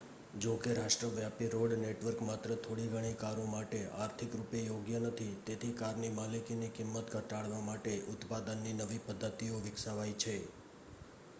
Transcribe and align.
જોકે 0.43 0.71
રાષ્ટ્રવ્યાપી 0.75 1.47
road 1.51 1.73
network 1.79 2.21
માત્ર 2.29 2.53
થોડીઘણી 2.59 3.17
કારો 3.19 3.43
માટે 3.49 3.81
આર્થિક 3.97 4.37
રૂપે 4.37 4.61
યોગ્ય 4.61 5.01
નથી 5.01 5.35
તેથી 5.45 5.69
કારની 5.75 6.09
માલિકીની 6.13 6.71
કિંમત 6.75 7.13
ઘટાડવા 7.13 7.61
માટે 7.67 7.93
ઉત્પાદનની 8.13 8.73
નવી 8.79 9.03
પદ્ધતિઓ 9.05 9.61
વિકસાવાઈ 9.61 10.17
છે 10.19 10.35